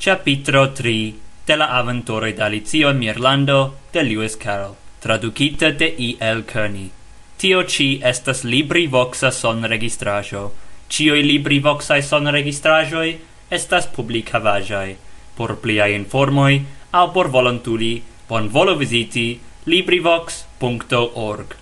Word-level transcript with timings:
Capitro 0.00 0.68
3 0.68 1.14
de 1.44 1.56
la 1.56 1.76
Aventore 1.76 2.32
d'Alicio 2.32 2.88
in 2.88 2.98
Mirlando 2.98 3.74
de 3.90 4.04
Lewis 4.04 4.36
Carroll, 4.36 4.76
traducita 5.00 5.72
de 5.72 5.86
E. 5.98 6.16
L. 6.20 6.44
Kearney. 6.44 6.90
Tio 7.36 7.64
ci 7.64 7.98
estas 8.00 8.44
libri 8.44 8.86
voxa 8.86 9.32
son 9.32 9.66
registrajo. 9.66 10.52
Cioi 10.88 11.24
libri 11.24 11.58
voxai 11.58 12.00
son 12.02 12.30
registrajoi 12.30 13.18
estas 13.50 13.88
publica 13.88 14.38
vajai 14.38 14.96
Por 15.34 15.56
pliai 15.56 15.94
informoi 15.94 16.64
au 16.92 17.10
por 17.10 17.28
volontuli, 17.28 18.00
bonvolu 18.28 18.76
visiti 18.76 19.40
librivox.org. 19.66 21.56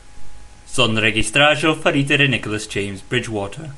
Son 0.66 0.96
registrajo 0.98 1.75
farite 1.75 2.18
de 2.18 2.29
Nicholas 2.29 2.68
James 2.68 3.03
Bridgewater. 3.09 3.71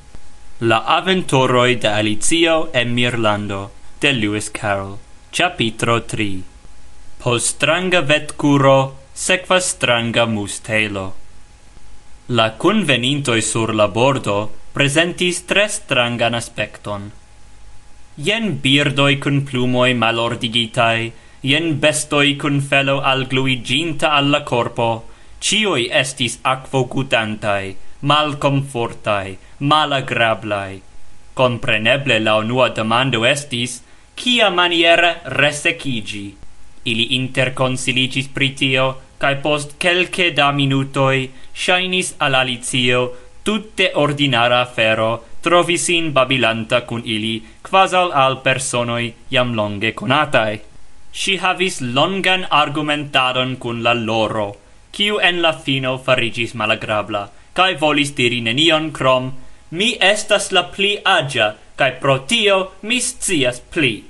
La 0.59 0.79
Aventoroi 0.79 1.75
de 1.75 1.87
Alicio 1.87 2.69
en 2.73 2.93
Mirlando 2.93 3.78
de 4.01 4.13
Lewis 4.13 4.49
Carroll 4.49 4.97
Capitro 5.29 5.99
3 5.99 6.43
Post 7.21 7.45
stranga 7.55 7.99
vetcuro 8.01 8.95
sequa 9.13 9.59
stranga 9.59 10.25
mustelo. 10.25 11.13
La 12.27 12.55
convenintoi 12.55 13.41
sur 13.41 13.73
la 13.75 13.87
bordo 13.87 14.37
presentis 14.71 15.41
tre 15.49 15.65
strangan 15.67 16.37
aspecton. 16.39 17.09
Jen 18.15 18.47
birdoi 18.63 19.17
cun 19.19 19.41
plumoi 19.43 19.91
malordigitai 19.93 21.11
Jen 21.43 21.67
bestoi 21.83 22.37
cun 22.39 22.61
felo 22.61 23.01
algluiginta 23.01 24.13
alla 24.15 24.43
corpo 24.43 24.89
Cioi 25.41 25.89
estis 25.91 26.39
aquocutantai, 26.43 27.75
malcomfortai, 28.01 29.37
malagrablai. 29.59 30.81
Compreneble 31.33 32.19
la 32.19 32.39
unua 32.39 32.71
demando 32.75 33.25
estis, 33.25 33.81
kia 34.19 34.49
manier 34.49 34.99
resecigi. 35.25 36.35
Ili 36.85 37.03
interconsiligis 37.15 38.27
pritio, 38.27 38.85
cae 39.19 39.37
post 39.43 39.77
kelke 39.79 40.31
da 40.35 40.51
minutoi 40.51 41.29
shainis 41.53 42.13
al 42.19 42.35
Alicio 42.35 43.01
tutte 43.43 43.91
ordinara 43.95 44.61
afero 44.61 45.11
trovisin 45.41 46.11
babilanta 46.13 46.81
cun 46.81 47.01
ili 47.05 47.43
quasal 47.69 48.11
al 48.11 48.37
personoi 48.43 49.13
iam 49.31 49.55
longe 49.55 49.93
conatae. 49.93 50.59
Si 51.11 51.37
havis 51.37 51.79
longan 51.81 52.45
argumentadon 52.49 53.55
cun 53.55 53.83
la 53.83 53.93
loro, 53.93 54.49
kiu 54.91 55.19
en 55.19 55.41
la 55.41 55.53
fino 55.53 55.97
farigis 55.97 56.53
malagrabla, 56.53 57.23
cae 57.53 57.79
volis 57.79 58.11
diri 58.17 58.41
nenion 58.41 58.91
crom, 58.91 59.31
mi 59.71 59.95
estas 59.99 60.51
la 60.51 60.63
pli 60.75 60.97
agia, 61.05 61.53
cae 61.75 61.95
pro 62.01 62.19
tio 62.27 62.59
mi 62.81 62.99
scias 62.99 63.59
pli. 63.59 64.08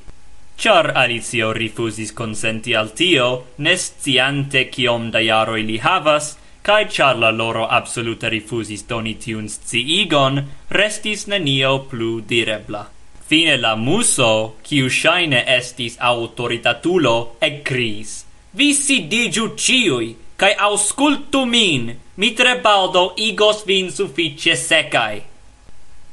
Char 0.60 0.92
Alicio 0.94 1.54
rifusis 1.54 2.12
consenti 2.12 2.74
al 2.74 2.92
tio, 2.92 3.46
nestiante 3.64 4.66
ciom 4.68 5.06
da 5.10 5.22
jaroi 5.24 5.62
li 5.64 5.78
havas, 5.80 6.34
cae 6.62 6.84
char 6.92 7.16
la 7.16 7.30
loro 7.32 7.64
absoluta 7.64 8.28
rifusis 8.28 8.84
doni 8.84 9.14
tiun 9.16 9.48
sciigon, 9.48 10.42
restis 10.76 11.30
nenio 11.32 11.86
plu 11.88 12.20
direbla. 12.20 12.82
Fine 13.30 13.56
la 13.56 13.78
muso, 13.78 14.58
kiu 14.62 14.90
shaine 14.90 15.46
estis 15.48 15.96
autoritatulo, 15.96 17.38
eccriis. 17.40 18.26
Vi 18.52 18.74
sidigiu 18.74 19.54
ciui, 19.56 20.12
cae 20.36 20.60
auscultu 20.60 21.46
min, 21.46 21.88
mi 22.20 22.34
tre 22.36 22.60
baldo 22.60 23.14
igos 23.16 23.64
vin 23.64 23.88
suffice 23.96 24.60
secae. 24.60 25.24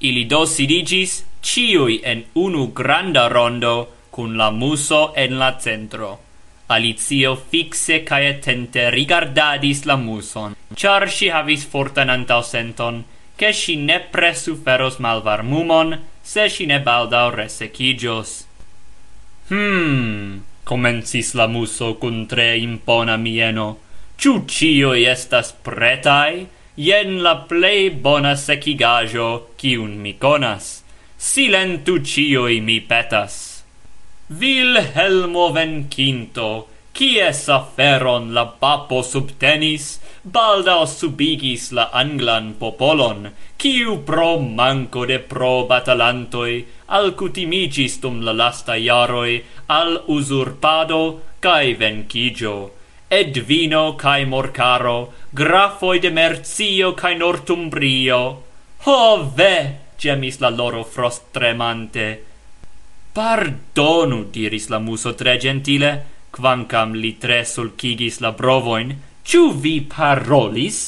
Ili 0.06 0.25
do 0.31 0.47
sidigis, 0.47 1.25
ciui 1.42 1.98
en 2.05 2.22
unu 2.47 2.70
granda 2.70 3.27
rondo, 3.27 3.95
cun 4.17 4.39
la 4.41 4.48
muso 4.50 5.12
en 5.14 5.39
la 5.39 5.50
centro. 5.61 6.19
Alicio 6.75 7.36
fixe 7.36 7.98
cae 8.09 8.31
attente 8.31 8.89
rigardadis 8.91 9.84
la 9.84 9.97
muson, 9.97 10.56
char 10.75 11.05
si 11.17 11.28
havis 11.28 11.66
fortan 11.72 12.09
antausenton, 12.10 13.04
che 13.37 13.53
si 13.53 13.77
nepre 13.77 14.32
malvar 14.32 15.00
malvarmumon, 15.04 15.99
se 16.22 16.49
si 16.49 16.66
ne 16.66 16.78
baldau 16.81 17.31
resecigios. 17.31 18.47
Hmm, 19.50 20.41
comencis 20.65 21.34
la 21.34 21.47
muso 21.47 21.94
cun 22.00 22.27
tre 22.27 22.56
impona 22.56 23.16
mieno, 23.16 23.78
ciu 24.16 24.44
cioi 24.48 25.04
estas 25.04 25.53
pretai? 25.53 26.47
Ien 26.77 27.22
la 27.22 27.34
plei 27.48 27.91
bona 27.91 28.34
secigajo, 28.34 29.28
ciun 29.56 30.00
mi 30.03 30.15
conas. 30.15 30.83
Silentu 31.16 32.00
cioi 32.03 32.60
mi 32.60 32.81
petas. 32.81 33.46
Wilhelmo 34.28 35.53
vencinto, 35.54 36.66
kies 36.92 37.44
aferon 37.48 38.32
la 38.34 38.42
papo 38.62 38.98
subtenis, 39.06 40.00
baldao 40.25 40.82
subigis 40.91 41.70
la 41.70 41.84
anglan 41.94 42.48
popolon, 42.59 43.31
kiu 43.56 44.03
pro 44.09 44.41
manco 44.41 45.06
de 45.06 45.20
pro 45.20 45.53
batalantoi 45.70 46.66
alcutimigis 46.88 48.00
dum 48.03 48.20
la 48.26 48.32
lasta 48.32 48.75
iaroi 48.75 49.44
al 49.69 50.03
usurpado 50.09 51.22
cae 51.38 51.75
vencigio. 51.78 52.72
Edvino 53.09 53.94
cae 53.97 54.26
Morcaro, 54.26 55.12
grafoi 55.32 56.00
de 56.00 56.10
Mercio 56.10 56.94
cae 56.98 57.15
Nortumbrio. 57.15 58.22
Ho 58.86 59.03
ve! 59.22 59.76
gemis 59.97 60.41
la 60.41 60.50
loro 60.50 60.82
frost 60.82 61.31
tremante 61.32 62.26
Pardonu, 63.16 64.25
diris 64.28 64.66
la 64.69 64.77
muso 64.78 65.15
tre 65.16 65.38
gentile, 65.41 65.91
quancam 66.28 66.91
li 67.00 67.15
tre 67.16 67.38
sulcigis 67.49 68.19
la 68.21 68.34
brovoin, 68.37 68.91
ciu 69.25 69.54
vi 69.56 69.81
parolis? 69.81 70.81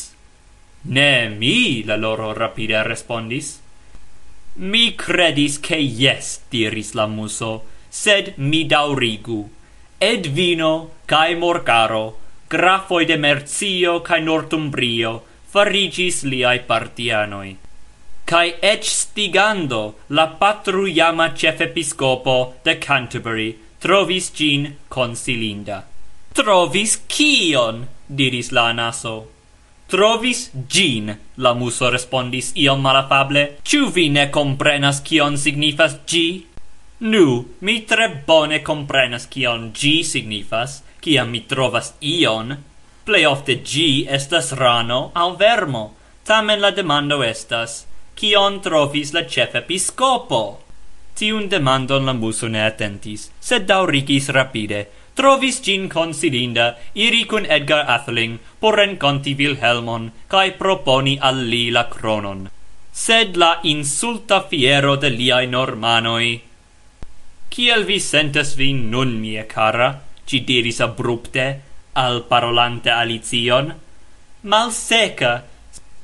Ne 0.93 1.31
mi, 1.33 1.85
la 1.89 1.97
loro 1.97 2.35
rapide 2.37 2.83
respondis. 2.85 3.49
Mi 4.57 4.95
credis 4.95 5.57
che 5.59 5.79
yes, 5.81 6.43
diris 6.53 6.93
la 6.93 7.07
muso, 7.07 7.65
sed 7.89 8.35
mi 8.37 8.67
daurigu. 8.67 9.39
Ed 9.97 10.29
vino, 10.29 10.73
cae 11.07 11.35
morcaro, 11.35 12.19
grafoi 12.47 13.07
de 13.07 13.17
Mercio 13.17 14.03
cae 14.03 14.21
Nortumbrio, 14.21 15.15
farigis 15.49 16.21
liai 16.29 16.61
partianoi 16.61 17.68
cae 18.29 18.59
ec 18.61 18.85
stigando 18.85 19.95
la 20.09 20.27
chef 21.35 21.61
episcopo 21.63 22.55
de 22.63 22.79
Canterbury 22.79 23.57
trovis 23.81 24.31
gin 24.35 24.77
consilinda. 24.91 25.87
Trovis 26.35 26.99
kion? 27.09 27.87
diris 28.07 28.53
la 28.53 28.69
anaso. 28.69 29.27
Trovis 29.89 30.51
gin, 30.69 31.17
la 31.37 31.55
muso 31.55 31.89
respondis 31.89 32.53
iom 32.55 32.83
malafable. 32.83 33.57
Ciu 33.65 33.89
vi 33.89 34.11
ne 34.11 34.29
comprenas 34.29 35.01
kion 35.01 35.39
signifas 35.39 35.97
gi? 36.07 36.47
Nu, 36.99 37.47
mi 37.61 37.81
tre 37.81 38.09
bone 38.27 38.61
comprenas 38.61 39.27
kion 39.27 39.73
gi 39.73 40.03
signifas, 40.05 40.83
kiam 41.01 41.31
mi 41.31 41.41
trovas 41.41 41.95
ion. 42.03 42.59
Plei 43.05 43.25
ofte 43.25 43.63
gi 43.65 44.05
estas 44.07 44.53
rano 44.53 45.13
au 45.15 45.37
vermo, 45.37 45.95
tamen 46.25 46.61
la 46.61 46.71
demando 46.71 47.23
estas 47.23 47.88
kion 48.19 48.59
trovis 48.59 49.13
la 49.15 49.23
cefepiscopo? 49.23 50.43
Tiun 51.15 51.47
demandon 51.51 52.07
la 52.07 52.15
muso 52.15 52.49
ne 52.51 52.65
attentis, 52.67 53.29
sed 53.39 53.67
daurigis 53.71 54.29
rapide. 54.35 54.87
Trovis 55.19 55.61
gin 55.63 55.89
consilinda 55.91 56.67
iri 56.95 57.25
cun 57.31 57.47
Edgar 57.47 57.87
Atheling 57.95 58.39
por 58.61 58.77
renconti 58.79 59.35
Wilhelmon 59.39 60.11
cae 60.31 60.53
proponi 60.59 61.15
al 61.19 61.41
li 61.51 61.71
la 61.71 61.87
cronon. 61.95 62.45
Sed 62.93 63.37
la 63.37 63.59
insulta 63.63 64.43
fiero 64.51 64.97
de 64.97 65.11
liai 65.11 65.47
normanoi. 65.47 66.31
Ciel 67.51 67.85
vi 67.85 67.99
sentas 67.99 68.55
vi 68.55 68.73
nun, 68.73 69.19
mia 69.21 69.45
cara? 69.47 69.89
Ci 70.27 70.45
diris 70.47 70.79
abrupte, 70.81 71.47
al 71.95 72.23
parolante 72.31 72.91
Alicion. 72.91 73.75
Malseca, 74.43 75.33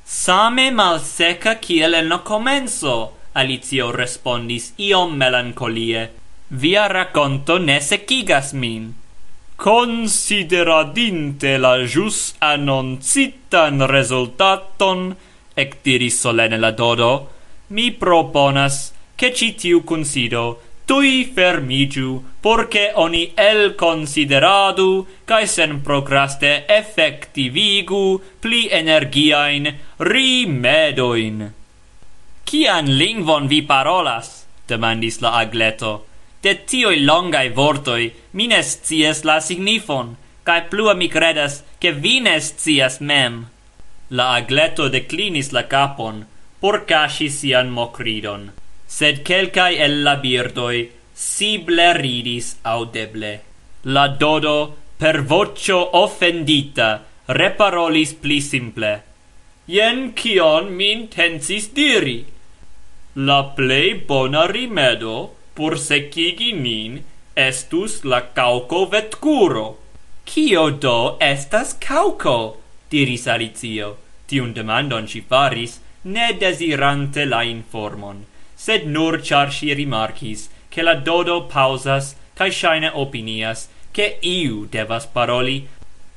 Same 0.05 0.71
malseca 0.71 1.56
kiel 1.56 1.95
en 1.95 2.09
la 2.09 2.19
comenzo, 2.19 3.12
Alicio 3.35 3.91
respondis 3.91 4.73
iom 4.77 5.17
melancolie. 5.17 6.11
Via 6.51 6.89
racconto 6.89 7.59
ne 7.59 7.81
secigas 7.81 8.53
min. 8.53 8.95
Consideradinte 9.56 11.59
la 11.59 11.79
jus 11.87 12.35
annoncitan 12.39 13.89
resultaton, 13.89 15.17
ectiris 15.56 16.21
solene 16.21 16.59
la 16.59 16.71
dodo, 16.71 17.31
mi 17.69 17.91
proponas 17.91 18.93
che 19.17 19.33
citiu 19.33 19.85
consido 19.85 20.61
tui 20.87 21.25
fermigiu, 21.35 22.23
porce 22.41 22.93
oni 22.95 23.33
el 23.37 23.75
consideradu, 23.75 25.07
cae 25.25 25.47
sen 25.47 25.81
procraste 25.87 26.65
effectivigu 26.69 28.21
pli 28.41 28.69
energiain 28.71 29.71
rimedoin. 29.99 31.53
Cian 32.45 32.91
lingvon 32.99 33.49
vi 33.49 33.63
parolas? 33.63 34.45
demandis 34.69 35.21
la 35.21 35.39
agleto. 35.41 36.05
De 36.43 36.55
tioi 36.55 37.01
longai 37.01 37.49
vortoi, 37.49 38.13
mines 38.33 38.77
cies 38.85 39.25
la 39.25 39.41
signifon, 39.41 40.17
cae 40.45 40.67
plua 40.69 40.95
mi 40.95 41.09
credas, 41.09 41.63
che 41.81 41.93
vines 41.93 42.53
cias 42.61 43.01
mem. 43.01 43.47
La 44.11 44.35
agleto 44.37 44.91
declinis 44.93 45.53
la 45.57 45.65
capon, 45.65 46.27
por 46.61 46.85
casci 46.85 47.31
sian 47.31 47.73
mocridon 47.73 48.53
sed 48.94 49.25
quelcae 49.26 49.81
el 49.87 50.02
la 50.06 50.14
birdoi 50.23 50.79
sible 51.14 51.87
ridis 51.99 52.56
audeble. 52.62 53.32
La 53.94 54.06
dodo, 54.08 54.76
per 54.96 55.23
vocio 55.23 55.79
offendita, 56.02 56.88
reparolis 57.26 58.14
pli 58.23 58.41
simple. 58.41 58.93
Ien 59.67 60.12
cion 60.19 60.70
min 60.79 61.08
tensis 61.08 61.70
diri. 61.79 62.25
La 63.29 63.41
plei 63.56 63.94
bona 63.94 64.44
rimedo 64.46 65.17
pur 65.55 65.79
secigi 65.79 66.52
nin 66.52 67.00
estus 67.35 68.02
la 68.05 68.20
cauco 68.37 68.85
vetcuro. 68.93 69.67
Cio 70.25 70.70
do 70.70 71.17
estas 71.20 71.75
cauco? 71.81 72.37
diris 72.90 73.26
Alicio. 73.26 73.97
Tiun 74.26 74.55
demandon 74.55 75.08
si 75.08 75.20
faris, 75.20 75.81
ne 76.05 76.32
desirante 76.38 77.25
la 77.25 77.43
informon 77.44 78.25
sed 78.64 78.87
nur 78.87 79.20
char 79.20 79.52
si 79.52 79.72
rimarcis, 79.75 80.49
che 80.70 80.82
la 80.82 80.94
dodo 80.94 81.37
pausas, 81.55 82.14
cae 82.34 82.50
shaine 82.50 82.90
opinias, 83.05 83.69
che 83.93 84.06
iu 84.22 84.66
devas 84.66 85.06
paroli, 85.06 85.58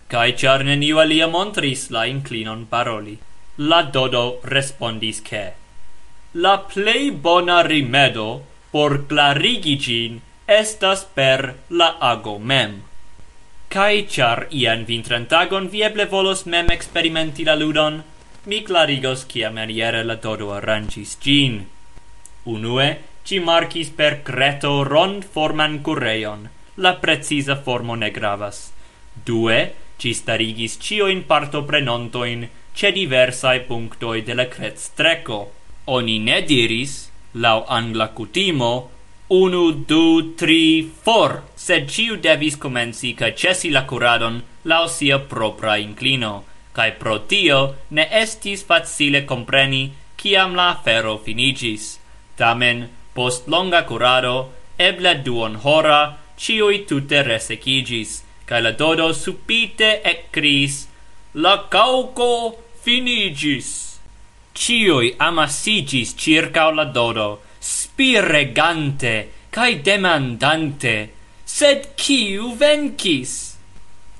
cae 0.07 0.31
char 0.31 0.63
neniu 0.63 1.01
alia 1.03 1.27
montris 1.27 1.89
la 1.89 2.05
inclinon 2.05 2.65
paroli. 2.65 3.17
La 3.57 3.81
dodo 3.81 4.39
respondis 4.43 5.21
che 5.21 5.45
La 6.43 6.57
plei 6.59 7.11
bona 7.11 7.61
rimedo 7.61 8.43
por 8.71 9.07
clarigi 9.07 9.77
gin 9.77 10.21
estas 10.45 11.03
per 11.03 11.55
la 11.69 11.97
ago 11.99 12.37
mem. 12.39 12.83
Cae 13.67 14.05
char 14.07 14.47
ian 14.49 14.85
vintrantagon 14.85 15.67
vieble 15.69 16.05
volos 16.05 16.45
mem 16.45 16.69
experimenti 16.69 17.43
la 17.43 17.55
ludon, 17.55 18.03
mi 18.45 18.61
clarigos 18.61 19.25
kia 19.25 19.49
maniere 19.49 20.03
la 20.03 20.15
dodo 20.15 20.53
arrangis 20.53 21.17
gin. 21.19 21.65
Unue, 22.53 22.87
ci 23.23 23.39
marcis 23.39 23.89
per 23.89 24.21
creto 24.23 24.83
rond 24.83 25.23
forman 25.23 25.81
cureion, 25.81 26.47
la 26.75 26.93
precisa 26.95 27.57
formo 27.57 27.95
ne 27.95 28.09
gravas. 28.11 28.71
Due, 29.11 29.57
ci 29.97 30.13
starigis 30.13 30.77
cioin 30.79 31.25
partoprenontoin 31.25 32.47
ce 32.73 32.91
diversae 32.91 33.65
punctoi 33.67 34.21
de 34.23 34.33
la 34.33 34.47
cretstreco. 34.47 35.39
Oni 35.85 36.19
ne 36.19 36.41
diris, 36.45 37.09
lau 37.43 37.65
angla 37.67 38.09
cutimo, 38.09 38.89
unu, 39.27 39.71
du, 39.89 40.33
tri, 40.35 40.89
for, 41.03 41.41
sed 41.55 41.89
ciu 41.89 42.15
devis 42.15 42.55
comenci 42.55 43.13
ca 43.13 43.33
cesi 43.33 43.69
la 43.69 43.83
curadon 43.83 44.41
lau 44.63 44.87
sia 44.87 45.19
propra 45.19 45.75
inclino, 45.77 46.45
cae 46.71 46.91
pro 46.91 47.19
tio 47.25 47.59
ne 47.89 48.07
estis 48.23 48.63
facile 48.63 49.25
compreni 49.25 49.91
ciam 50.15 50.55
la 50.55 50.69
afero 50.75 51.17
finigis. 51.17 51.97
Tamen, 52.37 52.89
post 53.13 53.47
longa 53.47 53.81
curado, 53.89 54.51
eble 54.77 55.13
duon 55.25 55.57
hora, 55.63 56.17
ciui 56.37 56.85
tute 56.85 57.23
resecigis, 57.25 58.21
cae 58.45 58.61
la 58.61 58.71
dodo 58.71 59.09
supite 59.13 59.89
ecris, 60.05 60.85
la 61.33 61.55
cauco 61.73 62.31
finigis. 62.83 63.71
Ciui 64.53 65.15
amasigis 65.17 66.13
circa 66.15 66.69
la 66.69 66.85
dodo, 66.85 67.41
spiregante, 67.59 69.15
cae 69.49 69.81
demandante, 69.81 70.95
sed 71.45 71.89
ciu 71.97 72.53
vencis? 72.61 73.33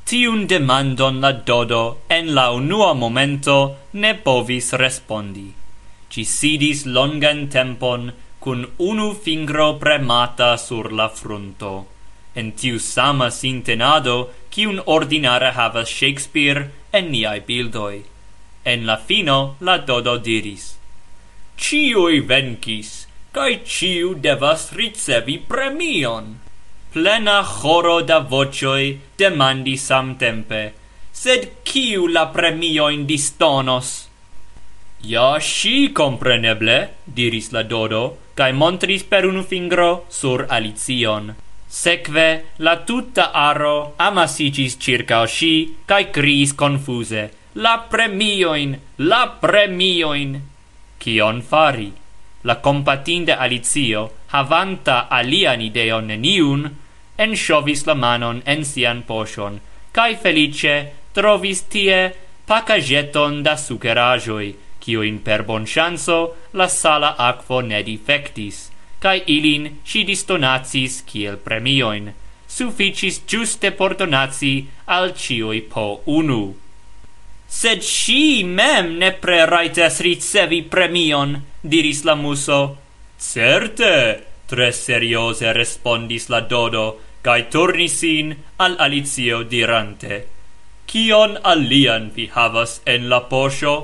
Tiun 0.08 0.46
demandon 0.48 1.22
la 1.22 1.34
dodo 1.50 1.84
en 2.10 2.34
la 2.34 2.50
unua 2.56 2.94
momento 2.94 3.58
ne 3.94 4.14
povis 4.16 4.74
respondi. 4.74 5.57
Ci 6.18 6.26
sidis 6.26 6.80
longan 6.90 7.46
tempon 7.46 8.10
cun 8.42 8.66
unu 8.82 9.14
fingro 9.14 9.78
premata 9.78 10.58
sur 10.58 10.90
la 10.90 11.10
frunto. 11.14 11.86
En 12.34 12.54
tiu 12.58 12.80
sama 12.80 13.30
sintenado, 13.30 14.34
kiun 14.50 14.82
ordinare 14.96 15.52
havas 15.54 15.94
Shakespeare 15.98 16.72
en 16.92 17.12
niai 17.14 17.46
bildoi. 17.46 18.02
En 18.66 18.88
la 18.90 18.98
fino, 18.98 19.58
la 19.62 19.78
dodo 19.78 20.18
diris. 20.18 20.66
Ciui 21.56 22.26
vencis, 22.26 23.06
cae 23.32 23.62
ciu 23.62 24.16
devas 24.18 24.72
ricevi 24.74 25.38
premion. 25.38 26.34
Plena 26.94 27.44
choro 27.46 28.02
da 28.02 28.20
vocioi 28.26 28.98
demandi 29.22 29.78
samtempe, 29.78 30.74
sed 31.14 31.62
kiu 31.62 32.10
la 32.10 32.26
premioin 32.34 33.06
distonos? 33.06 34.08
Ja, 35.02 35.38
sci 35.40 35.92
compreneble, 35.94 36.90
diris 37.06 37.52
la 37.52 37.62
Dodo, 37.64 38.18
cae 38.34 38.52
montris 38.52 39.04
per 39.04 39.26
un 39.26 39.44
fingro 39.44 40.06
sur 40.10 40.46
Alicion. 40.50 41.36
Sekve 41.70 42.56
la 42.58 42.78
tutta 42.82 43.32
aro 43.32 43.94
amasicis 43.98 44.78
circa 44.80 45.24
sci, 45.26 45.78
cae 45.86 46.10
cris 46.10 46.54
confuse, 46.56 47.30
la 47.54 47.86
premioin, 47.90 48.78
la 48.96 49.38
premioin. 49.40 50.42
Cion 50.98 51.42
fari? 51.42 51.92
La 52.42 52.60
compatinde 52.60 53.36
Alicio, 53.36 54.10
havanta 54.34 55.08
alian 55.10 55.62
ideon 55.62 56.08
neniun, 56.08 56.70
enshovis 57.18 57.86
la 57.86 57.94
manon 57.94 58.42
en 58.46 58.64
sian 58.66 59.04
poshon, 59.06 59.60
cae 59.92 60.16
felice 60.16 60.76
trovis 61.14 61.68
tie 61.70 62.14
pacageton 62.48 63.44
da 63.44 63.58
sucerajoi, 63.58 64.56
kiuin 64.88 65.20
per 65.20 65.44
bonchanso 65.44 66.20
la 66.54 66.70
sala 66.72 67.16
aquo 67.20 67.60
ne 67.60 67.82
defectis, 67.84 68.70
cae 69.04 69.20
ilin 69.36 69.66
si 69.84 70.06
distonacis 70.08 71.02
kiel 71.10 71.36
premioin, 71.48 72.14
sufficis 72.48 73.20
giuste 73.28 73.74
por 73.76 73.98
donaci 74.00 74.54
al 74.86 75.12
cioi 75.24 75.60
po 75.74 75.88
unu. 76.06 76.56
Sed 77.48 77.84
si 77.84 78.44
mem 78.44 78.96
ne 79.02 79.12
preraites 79.12 80.00
ricevi 80.08 80.62
premion, 80.64 81.36
diris 81.62 82.04
la 82.08 82.16
muso. 82.16 82.62
Certe, 83.20 84.24
tre 84.48 84.72
seriose 84.72 85.52
respondis 85.52 86.30
la 86.32 86.42
dodo, 86.54 86.88
cae 87.24 87.48
turnis 87.52 88.00
sin 88.00 88.36
al 88.64 88.80
Alicio 88.80 89.44
dirante. 89.44 90.24
Cion 90.88 91.36
alian 91.44 92.12
vi 92.16 92.30
havas 92.32 92.80
en 92.86 93.10
la 93.12 93.20
posho? 93.28 93.76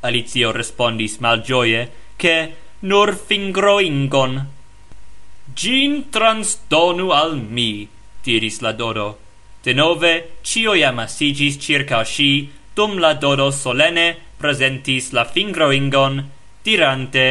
Alicio 0.00 0.52
respondis 0.52 1.18
malgioie, 1.18 1.90
che 2.16 2.54
nur 2.80 3.14
fingroingon. 3.16 4.46
Gin 5.54 6.10
transdonu 6.10 7.10
al 7.10 7.36
mi, 7.36 7.88
diris 8.22 8.60
la 8.60 8.72
dodo. 8.72 9.18
Denove, 9.62 10.38
cioi 10.42 10.84
amasigis 10.84 11.58
circa 11.58 12.04
si, 12.04 12.48
dum 12.74 12.98
la 12.98 13.14
dodo 13.14 13.50
solene 13.50 14.16
presentis 14.38 15.10
la 15.10 15.24
fingroingon, 15.24 16.30
dirante, 16.62 17.26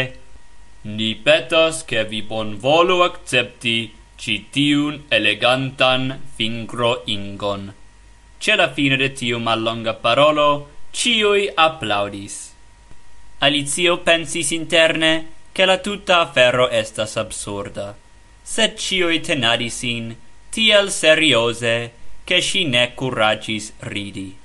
Ni 0.88 1.16
petas 1.16 1.84
che 1.84 2.06
vi 2.06 2.22
bon 2.22 2.56
volo 2.58 3.04
accepti 3.04 3.92
citiun 4.16 5.04
elegantan 5.10 6.22
fingroingon. 6.36 7.74
Ce 8.40 8.56
la 8.56 8.70
fine 8.72 8.96
de 8.96 9.12
tiu 9.12 9.40
mallonga 9.40 9.94
parolo, 9.94 10.68
ciui 10.94 11.50
applaudis. 11.54 12.47
Alicio 13.40 14.00
pensis 14.00 14.50
interne, 14.52 15.28
che 15.52 15.66
la 15.66 15.78
tutta 15.78 16.22
afferro 16.22 16.70
estas 16.70 17.18
absurda, 17.18 17.96
sed 18.42 18.78
cioi 18.78 19.20
tenadis 19.20 19.78
sin 19.78 20.16
tiel 20.50 20.90
seriose, 20.90 21.92
che 22.24 22.42
si 22.42 22.64
ne 22.66 22.94
curagis 22.96 23.74
ridi. 23.80 24.36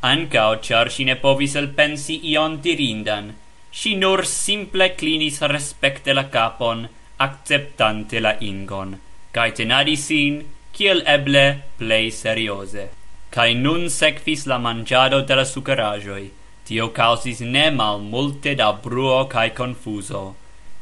Ancao, 0.00 0.58
char 0.60 0.90
si 0.90 1.04
ne 1.04 1.16
povis 1.16 1.54
elpensi 1.54 2.28
ion 2.28 2.60
dirindan, 2.60 3.34
si 3.70 3.94
nur 3.96 4.26
simple 4.26 4.94
clinis 4.94 5.40
respecte 5.40 6.12
la 6.12 6.28
capon, 6.28 6.86
acceptante 7.16 8.20
la 8.20 8.36
ingon, 8.40 9.00
cae 9.32 9.52
tenadis 9.52 10.04
sin, 10.04 10.44
kiel 10.72 11.02
eble 11.06 11.62
plei 11.78 12.10
seriose. 12.10 12.90
Cae 13.30 13.54
nun 13.54 13.88
sequis 13.88 14.44
la 14.44 14.58
mangiado 14.58 15.22
de 15.22 15.34
la 15.34 15.44
sucarajoi, 15.44 16.30
Tio 16.64 16.88
causis 16.96 17.40
ne 17.40 17.70
mal 17.70 18.00
multe 18.00 18.54
da 18.54 18.72
bruo 18.72 19.26
cae 19.26 19.52
confuso. 19.52 20.34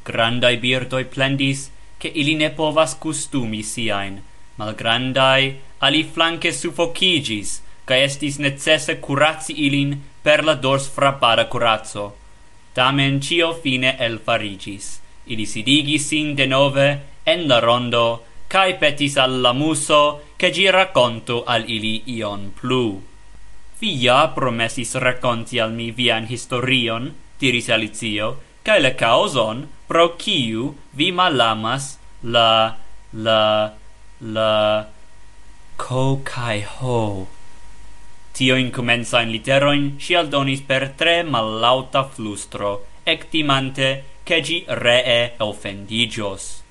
Grandai 0.04 0.56
birdoi 0.56 1.04
plendis, 1.04 1.70
che 1.98 2.08
ili 2.08 2.34
ne 2.34 2.50
povas 2.50 2.94
custumi 2.98 3.62
siain, 3.62 4.22
malgrandai 4.58 5.58
ali 5.78 6.02
flanque 6.02 6.52
suffocigis, 6.52 7.60
cae 7.84 8.04
estis 8.06 8.38
necesse 8.38 8.98
curatsi 9.00 9.54
ilin 9.66 9.98
per 10.22 10.44
la 10.44 10.54
dors 10.54 10.88
frappada 10.88 11.46
curazzo. 11.46 12.06
Tamen 12.74 13.20
cio 13.20 13.52
fine 13.52 13.96
el 13.98 14.18
farigis. 14.18 15.00
Ili 15.26 15.46
sidigis 15.46 16.08
sin 16.08 16.34
de 16.34 16.46
nove 16.46 16.88
en 17.26 17.48
la 17.48 17.58
rondo, 17.60 18.22
cae 18.48 18.74
petis 18.78 19.16
al 19.16 19.40
la 19.40 19.52
muso, 19.52 20.02
che 20.36 20.50
gi 20.50 20.70
racconto 20.70 21.42
al 21.44 21.68
ili 21.68 22.02
ion 22.06 22.52
plu. 22.58 23.11
Vi 23.82 23.96
ja 23.98 24.28
promesis 24.30 24.94
rakonti 25.02 25.58
al 25.58 25.72
mi 25.74 25.88
vian 25.90 26.28
historion, 26.30 27.08
diris 27.40 27.66
Alicio, 27.74 28.28
cae 28.62 28.78
la 28.78 28.92
causon, 28.94 29.64
pro 29.90 30.04
ciu 30.22 30.68
vi 30.94 31.10
malamas 31.10 31.96
la 32.22 32.76
la 33.10 33.72
la 34.20 34.86
co 35.76 36.20
kai 36.22 36.62
ho. 36.62 37.26
Tio 38.32 38.54
in 38.54 38.70
comensa 38.70 39.20
in 39.20 39.34
literoin 39.34 39.98
si 39.98 40.14
aldonis 40.14 40.62
per 40.62 40.94
tre 40.96 41.24
malauta 41.24 42.04
flustro 42.04 42.86
ectimante 43.02 44.04
che 44.22 44.40
gi 44.40 44.64
ree 44.68 45.34
offendigios 45.38 46.62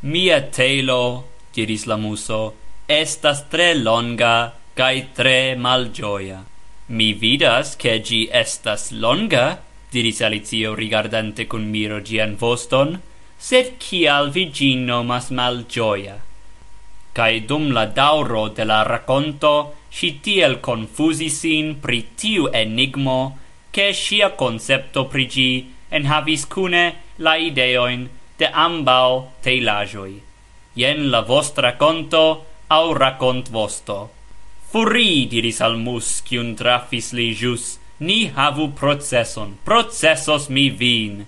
mia 0.00 0.42
telo 0.42 1.24
diris 1.54 1.86
la 1.86 1.96
muso 1.96 2.54
estas 2.86 3.48
tre 3.48 3.74
longa 3.74 4.52
cae 4.76 5.08
tre 5.16 5.56
malgioia. 5.56 6.44
Mi 6.88 7.14
vidas 7.14 7.76
che 7.80 8.02
gi 8.02 8.28
estas 8.30 8.90
longa, 8.90 9.62
diris 9.90 10.20
Alicio 10.20 10.74
rigardante 10.74 11.46
con 11.46 11.64
miro 11.64 12.02
gian 12.02 12.36
voston, 12.36 13.00
sed 13.38 13.78
cial 13.80 14.28
vi 14.30 14.50
gin 14.52 14.84
nomas 14.84 15.30
malgioia? 15.30 16.20
Cae 17.16 17.40
dum 17.48 17.70
la 17.72 17.86
dauro 17.86 18.48
de 18.48 18.64
la 18.64 18.82
raconto, 18.82 19.74
si 19.88 20.20
tiel 20.20 20.60
confusis 20.60 21.38
sin 21.40 21.80
pri 21.80 22.12
tiu 22.14 22.50
enigmo, 22.52 23.38
che 23.70 23.94
sia 23.94 24.28
concepto 24.32 25.06
pri 25.06 25.26
gi 25.26 25.52
en 25.88 26.04
havis 26.04 26.44
cune 26.44 26.84
la 27.16 27.36
ideoin 27.36 28.04
de 28.36 28.44
ambau 28.52 29.32
teilajoi. 29.40 30.20
Ien 30.76 31.08
la 31.08 31.22
vostra 31.22 31.72
conto 31.80 32.44
au 32.68 32.92
racont 32.92 33.48
vosto. 33.48 34.15
Furi, 34.70 35.26
diris 35.30 35.60
al 35.62 35.76
mus, 35.78 36.22
cium 36.26 36.54
trafis 36.58 37.12
li 37.14 37.30
jus, 37.34 37.78
ni 38.00 38.26
havu 38.36 38.72
processon, 38.80 39.56
processos 39.64 40.48
mi 40.48 40.68
vin. 40.70 41.24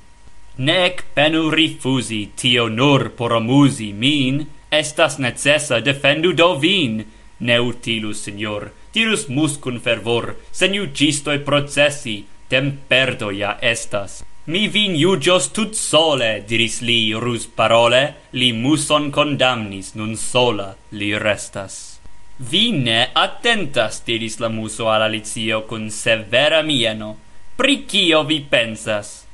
Nec 0.59 1.05
penu 1.15 1.51
rifusi, 1.51 2.29
tio 2.37 2.69
nur 2.69 3.11
por 3.19 3.33
amusi 3.33 3.93
min, 3.93 4.47
estas 4.71 5.19
necessa 5.19 5.79
defendu 5.81 6.33
do 6.33 6.55
vin. 6.59 7.05
Ne 7.41 7.61
utilus, 7.61 8.25
signor, 8.27 8.73
dirus 8.93 9.29
mus 9.29 9.55
cun 9.63 9.79
fervor, 9.79 10.35
sen 10.51 10.75
iugistoi 10.75 11.39
processi, 11.39 12.25
tem 12.49 12.73
perdo 12.89 13.31
ja 13.31 13.55
estas. 13.63 14.25
Mi 14.47 14.67
vin 14.67 14.97
iugios 14.97 15.51
tut 15.53 15.77
sole, 15.77 16.41
diris 16.49 16.81
li 16.83 17.15
rus 17.15 17.47
parole, 17.47 18.03
li 18.33 18.51
muson 18.53 19.13
condamnis, 19.13 19.95
nun 19.95 20.17
sola 20.17 20.73
li 20.91 21.13
restas. 21.19 21.98
Vi 22.39 22.71
ne 22.71 23.11
attentas, 23.15 24.03
diris 24.07 24.39
la 24.39 24.49
muso 24.49 24.89
al 24.89 25.03
Alicio 25.03 25.65
con 25.67 25.91
severa 25.91 26.63
mieno. 26.63 27.17
Pri 27.57 27.85
cio 27.89 28.23
vi 28.23 28.41
pensas? 28.41 29.27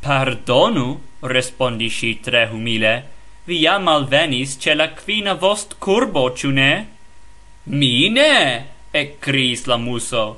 Pardonu, 0.00 1.00
respondi 1.20 1.88
si 1.88 2.20
tre 2.20 2.44
humile, 2.52 3.04
vi 3.46 3.60
jam 3.60 3.88
alvenis 3.88 4.58
ce 4.60 4.74
la 4.74 4.90
quina 4.92 5.32
vost 5.34 5.78
curbo, 5.78 6.34
ciu 6.34 6.50
ne? 6.50 6.86
Mi 7.64 8.10
ne! 8.10 8.66
ecris 8.92 9.64
la 9.64 9.78
muso. 9.78 10.36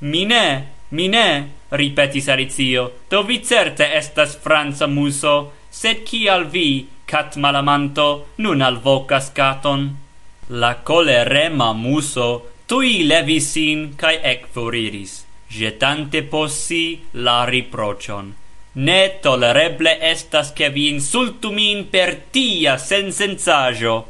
Mi 0.00 0.24
ne, 0.24 0.66
mi 0.88 1.08
ne, 1.08 1.50
ripetis 1.68 2.28
Alicio, 2.28 2.90
do 3.10 3.22
vi 3.22 3.42
certe 3.44 3.90
estas 3.92 4.38
franza 4.40 4.86
muso, 4.86 5.52
sed 5.68 6.00
kial 6.04 6.48
vi, 6.48 6.88
cat 7.04 7.36
malamanto, 7.36 8.26
nun 8.36 8.62
alvocas 8.62 9.28
caton? 9.36 10.03
La 10.48 10.82
colerema 10.82 11.72
muso 11.72 12.50
tui 12.66 13.06
levis 13.06 13.46
sin 13.52 13.96
ec 13.98 14.46
furiris, 14.52 15.24
jetante 15.48 16.22
possi 16.22 17.00
la 17.12 17.44
riprocion. 17.44 18.34
Ne 18.74 19.20
tolereble 19.22 19.96
estas 20.00 20.52
che 20.52 20.68
vi 20.68 20.88
insultu 20.88 21.50
min 21.50 21.88
per 21.88 22.14
tia 22.30 22.76
sensencaĵo. 22.76 24.04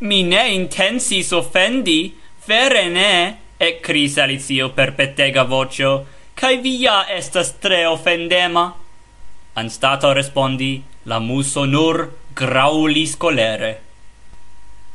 Mi 0.00 0.22
ne 0.22 0.52
intensis 0.54 1.32
offendi, 1.32 2.14
vere 2.46 2.88
ne, 2.88 3.38
ekkris 3.58 4.18
Alicio 4.18 4.70
per 4.70 4.94
petega 4.94 5.42
vocio, 5.42 6.06
cae 6.34 6.58
vi 6.58 6.76
ja 6.82 7.06
estas 7.08 7.58
tre 7.58 7.84
offendema. 7.86 8.72
Anstato 9.54 10.12
respondi, 10.12 10.82
la 11.04 11.18
muso 11.18 11.64
nur 11.64 12.12
graulis 12.34 13.16
colere. 13.16 13.83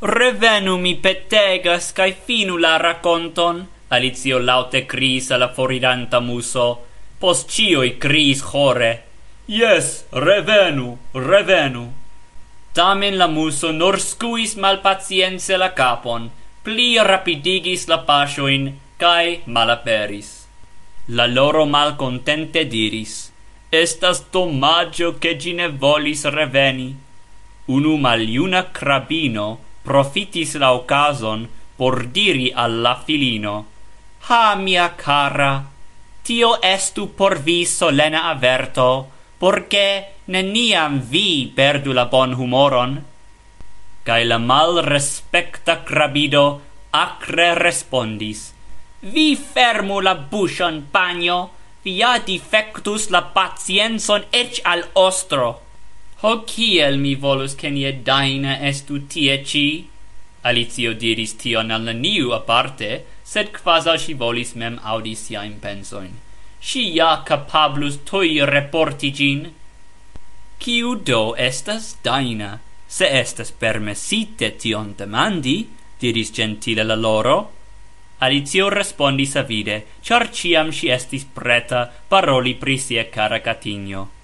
Revenu 0.01 0.77
mi 0.77 0.95
petegas, 0.95 1.91
cae 1.91 2.13
finu 2.13 2.57
la 2.57 2.77
raconton, 2.77 3.67
Alicio 3.89 4.37
laute 4.39 4.85
cris 4.85 5.31
alla 5.31 5.49
foriranta 5.51 6.19
muso, 6.19 6.85
pos 7.19 7.45
cioi 7.47 7.97
cris 7.97 8.41
hore. 8.53 9.03
Yes, 9.47 10.05
revenu, 10.11 10.97
revenu. 11.13 11.91
Tamen 12.71 13.17
la 13.17 13.27
muso 13.27 13.71
nur 13.71 13.99
scuis 13.99 14.55
malpacienze 14.55 15.57
la 15.57 15.73
capon, 15.73 16.29
pli 16.63 16.95
rapidigis 17.01 17.87
la 17.87 17.97
pasioin, 17.97 18.71
cae 18.97 19.41
malaperis. 19.45 20.45
La 21.07 21.25
loro 21.25 21.65
malcontente 21.65 22.63
diris, 22.63 23.31
Estas 23.71 24.23
domaggio 24.31 25.19
che 25.19 25.35
gine 25.35 25.67
volis 25.69 26.25
reveni. 26.25 26.95
Unu 27.67 27.97
maliuna 27.97 28.71
crabino, 28.71 29.59
profitis 29.89 30.55
la 30.61 30.71
ocason 30.77 31.49
por 31.77 32.05
diri 32.13 32.47
alla 32.53 32.95
filino 33.07 33.57
Ha, 34.29 34.55
mia 34.55 34.89
cara, 34.95 35.65
tio 36.21 36.51
estu 36.61 37.07
por 37.17 37.39
vi 37.41 37.65
solena 37.65 38.29
averto, 38.29 39.07
porque 39.39 39.85
neniam 40.27 40.99
vi 41.01 41.51
perdu 41.55 41.93
la 41.93 42.05
bon 42.05 42.35
humoron. 42.37 42.99
Cai 44.05 44.25
la 44.25 44.37
mal 44.37 44.83
respecta 44.85 45.79
crabido 45.83 46.61
acre 46.91 47.55
respondis, 47.55 48.53
Vi 49.01 49.35
fermu 49.35 50.01
la 50.01 50.13
bushon, 50.13 50.83
pagno, 50.91 51.49
vi 51.83 51.97
ja 52.01 52.17
defectus 52.19 53.09
la 53.09 53.21
pacienzon 53.33 54.25
ec 54.31 54.59
al 54.65 54.83
ostro. 54.93 55.61
Ho 56.21 56.43
kiel 56.43 56.97
mi 56.97 57.15
volus 57.15 57.55
che 57.55 57.69
nie 57.69 58.01
daina 58.03 58.59
estu 58.67 59.07
tie 59.07 59.41
ci? 59.41 59.87
Alicio 60.41 60.91
diris 60.91 61.37
tion 61.39 61.71
al 61.71 61.85
neniu 61.87 62.33
aparte, 62.35 63.05
sed 63.23 63.53
quasal 63.55 63.95
si 64.03 64.13
volis 64.13 64.51
mem 64.59 64.75
audi 64.83 65.15
siain 65.15 65.55
pensoin. 65.63 66.11
Si 66.59 66.91
ja 66.91 67.23
capablus 67.23 68.01
toi 68.03 68.43
reporti 68.43 69.13
gin. 69.13 69.47
Ciu 70.59 70.95
do 70.95 71.35
estas 71.37 71.95
daina? 72.03 72.59
Se 72.85 73.07
estas 73.07 73.55
permesite 73.55 74.57
tion 74.59 74.95
demandi, 74.99 75.69
diris 75.99 76.35
gentile 76.35 76.83
la 76.83 76.99
loro. 76.99 77.39
Alicio 78.19 78.67
respondis 78.67 79.37
avide, 79.39 79.85
char 80.03 80.27
ciam 80.35 80.75
si 80.75 80.91
estis 80.91 81.23
preta 81.23 81.87
paroli 81.87 82.55
pri 82.55 82.77
sia 82.77 83.07
cara 83.07 83.39
catigno. 83.39 84.18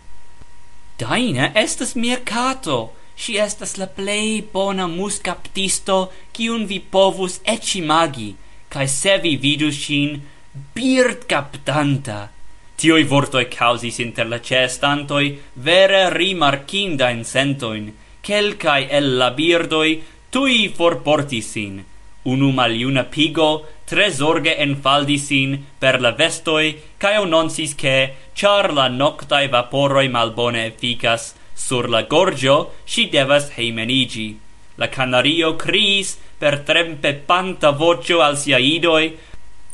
Daina 0.97 1.51
estas 1.55 1.95
mercato. 1.95 2.93
Si 3.15 3.35
estas 3.37 3.77
la 3.77 3.87
plei 3.87 4.41
bona 4.53 4.85
muscaptisto 4.87 5.97
kiun 6.35 6.63
vi 6.69 6.79
povus 6.79 7.41
ec 7.43 7.67
magi, 7.83 8.29
cae 8.71 8.87
se 8.87 9.17
vi 9.23 9.33
vidus 9.35 9.75
ŝin 9.85 10.21
birdcaptanta. 10.75 12.19
Tioi 12.79 13.03
vortoi 13.11 13.45
causis 13.51 13.99
inter 14.03 14.27
la 14.31 14.39
cestantoi 14.39 15.27
vere 15.67 16.09
rimarkindain 16.15 17.23
sentoin. 17.23 17.91
Quelcae 18.25 18.87
el 18.97 19.17
la 19.19 19.29
birdoi 19.31 20.01
tui 20.31 20.67
forportisin. 20.77 21.83
Unu 22.31 22.51
maliuna 22.51 23.03
pigo 23.03 23.49
tre 23.85 24.11
zorge 24.11 24.55
enfaldi 24.57 25.17
sin 25.17 25.57
per 25.79 26.01
la 26.01 26.11
vestoi 26.11 26.73
cae 26.97 27.17
unonsis 27.21 27.75
che, 27.75 27.97
char 28.33 28.73
la 28.73 28.87
noctae 28.87 29.47
vaporoi 29.47 30.09
malbone 30.09 30.65
efficas 30.65 31.33
sur 31.53 31.89
la 31.89 32.01
gorgio, 32.03 32.73
si 32.85 33.07
devas 33.09 33.51
heimenigi. 33.55 34.39
La 34.75 34.89
canario 34.89 35.55
criis 35.55 36.17
per 36.37 36.59
trempe 36.67 37.13
panta 37.13 37.71
vocio 37.71 38.19
al 38.21 38.37
sia 38.37 38.57
idoi, 38.57 39.15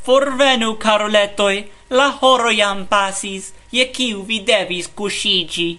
Forvenu, 0.02 0.78
caroletoi, 0.78 1.70
la 1.90 2.08
horo 2.22 2.50
jam 2.50 2.88
pasis, 2.90 3.52
je 3.70 3.86
kiu 3.94 4.24
vi 4.26 4.40
devis 4.42 4.88
cusigi. 4.98 5.78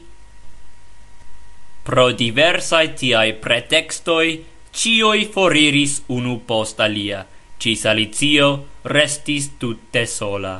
Pro 1.82 2.12
diversae 2.14 2.92
tiai 2.94 3.32
pretextoi, 3.34 4.36
cioi 4.70 5.26
foriris 5.26 5.96
unu 6.06 6.36
post 6.46 6.78
alia, 6.80 7.24
cis 7.62 7.84
Alicio 7.86 8.48
restis 8.82 9.52
tutte 9.58 10.02
sola. 10.06 10.56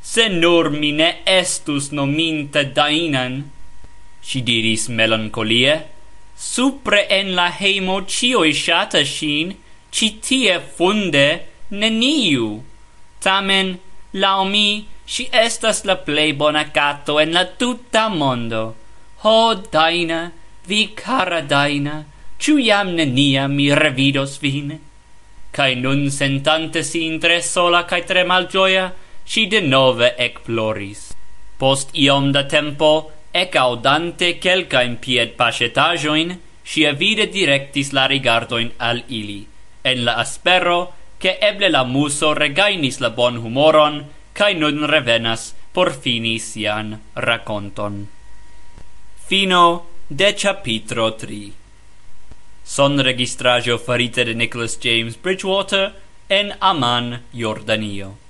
Se 0.00 0.28
nur 0.28 0.70
mi 0.70 0.92
ne 0.92 1.08
estus 1.26 1.90
nominte 1.90 2.62
Dainan, 2.76 3.50
si 4.22 4.42
diris 4.46 4.86
melancolie, 4.88 5.74
supre 6.36 7.00
en 7.18 7.34
la 7.38 7.48
heimo 7.58 7.96
cioi 8.06 8.52
shata 8.54 9.02
shin, 9.14 9.50
ci 9.90 10.08
tie 10.22 10.60
funde 10.76 11.26
neniu. 11.70 12.62
Tamen, 13.22 13.74
lau 14.22 14.44
mi, 14.46 14.86
si 15.04 15.26
estas 15.30 15.82
la 15.84 15.96
plei 16.06 16.32
bona 16.32 16.64
cato 16.70 17.18
en 17.18 17.34
la 17.34 17.44
tuta 17.58 18.06
mondo. 18.08 18.62
Ho, 19.22 19.54
Daina, 19.74 20.30
vi 20.66 20.86
cara 20.94 21.42
Daina, 21.42 22.04
ciu 22.38 22.58
jam 22.62 22.94
nenia 22.94 23.48
mi 23.48 23.70
revidos 23.74 24.38
vin? 24.42 24.78
cae 25.52 25.74
nun 25.76 26.10
sentante 26.10 26.82
si 26.82 27.04
intre 27.04 27.42
sola 27.42 27.84
cae 27.84 28.04
tre 28.08 28.24
malgioia, 28.24 28.86
si 29.24 29.46
de 29.46 29.60
nove 29.60 30.14
ec 30.16 30.40
ploris. 30.46 31.12
Post 31.60 31.92
iom 31.94 32.32
da 32.32 32.44
tempo, 32.48 33.12
ec 33.32 33.54
audante 33.56 34.38
quelcaen 34.40 34.96
pied 34.96 35.36
pacetajoin, 35.36 36.34
si 36.64 36.86
avide 36.86 37.28
directis 37.28 37.92
la 37.92 38.06
rigardoin 38.06 38.72
al 38.78 39.04
ili, 39.08 39.46
en 39.84 40.04
la 40.04 40.16
aspero, 40.24 40.80
che 41.18 41.36
eble 41.38 41.68
la 41.68 41.84
muso 41.84 42.32
regainis 42.34 42.98
la 43.00 43.10
bon 43.10 43.36
humoron, 43.44 44.02
cae 44.32 44.54
nun 44.54 44.88
revenas 44.88 45.52
por 45.72 45.92
fini 45.92 46.38
sian 46.38 46.98
raconton. 47.14 48.06
Fino 49.28 49.64
de 50.08 50.34
capitro 50.34 51.12
3 51.14 51.61
Son 52.64 52.98
registrajo 52.98 53.78
farite 53.78 54.24
de 54.24 54.34
Nicholas 54.34 54.78
James 54.80 55.16
Bridgewater 55.20 55.92
en 56.28 56.52
Amman, 56.60 57.22
Jordanio. 57.32 58.21